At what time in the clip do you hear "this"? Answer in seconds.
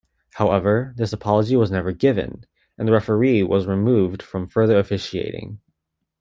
0.97-1.13